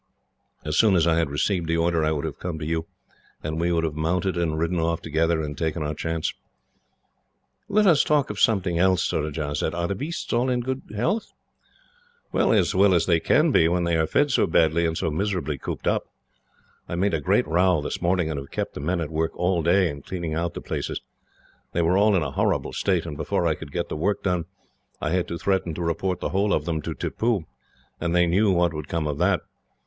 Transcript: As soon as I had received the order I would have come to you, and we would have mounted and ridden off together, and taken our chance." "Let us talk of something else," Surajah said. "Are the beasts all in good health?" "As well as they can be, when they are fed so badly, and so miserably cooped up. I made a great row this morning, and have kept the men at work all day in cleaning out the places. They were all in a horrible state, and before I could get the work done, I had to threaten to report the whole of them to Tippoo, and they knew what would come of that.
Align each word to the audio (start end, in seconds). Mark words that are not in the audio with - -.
As 0.65 0.79
soon 0.79 0.95
as 0.95 1.05
I 1.05 1.15
had 1.17 1.29
received 1.29 1.67
the 1.67 1.77
order 1.77 2.03
I 2.03 2.11
would 2.11 2.25
have 2.25 2.39
come 2.39 2.57
to 2.57 2.65
you, 2.65 2.87
and 3.43 3.61
we 3.61 3.71
would 3.71 3.83
have 3.83 3.93
mounted 3.93 4.35
and 4.35 4.57
ridden 4.57 4.79
off 4.79 4.99
together, 4.99 5.43
and 5.43 5.55
taken 5.55 5.83
our 5.83 5.93
chance." 5.93 6.33
"Let 7.69 7.85
us 7.85 8.03
talk 8.03 8.31
of 8.31 8.39
something 8.39 8.79
else," 8.79 9.03
Surajah 9.03 9.53
said. 9.53 9.75
"Are 9.75 9.87
the 9.87 9.93
beasts 9.93 10.33
all 10.33 10.49
in 10.49 10.61
good 10.61 10.81
health?" 10.95 11.31
"As 12.33 12.73
well 12.73 12.95
as 12.95 13.05
they 13.05 13.19
can 13.19 13.51
be, 13.51 13.67
when 13.67 13.83
they 13.83 13.95
are 13.95 14.07
fed 14.07 14.31
so 14.31 14.47
badly, 14.47 14.87
and 14.87 14.97
so 14.97 15.11
miserably 15.11 15.59
cooped 15.59 15.85
up. 15.85 16.07
I 16.89 16.95
made 16.95 17.13
a 17.13 17.21
great 17.21 17.45
row 17.47 17.79
this 17.83 18.01
morning, 18.01 18.27
and 18.27 18.39
have 18.39 18.49
kept 18.49 18.73
the 18.73 18.79
men 18.79 19.01
at 19.01 19.11
work 19.11 19.35
all 19.37 19.61
day 19.61 19.87
in 19.87 20.01
cleaning 20.01 20.33
out 20.33 20.55
the 20.55 20.61
places. 20.61 20.99
They 21.73 21.83
were 21.83 21.95
all 21.99 22.15
in 22.15 22.23
a 22.23 22.31
horrible 22.31 22.73
state, 22.73 23.05
and 23.05 23.15
before 23.15 23.45
I 23.45 23.53
could 23.53 23.71
get 23.71 23.89
the 23.89 23.95
work 23.95 24.23
done, 24.23 24.45
I 24.99 25.11
had 25.11 25.27
to 25.27 25.37
threaten 25.37 25.75
to 25.75 25.83
report 25.83 26.21
the 26.21 26.29
whole 26.29 26.53
of 26.53 26.65
them 26.65 26.81
to 26.81 26.95
Tippoo, 26.95 27.45
and 27.99 28.15
they 28.15 28.25
knew 28.25 28.51
what 28.51 28.73
would 28.73 28.87
come 28.87 29.05
of 29.05 29.19
that. 29.19 29.41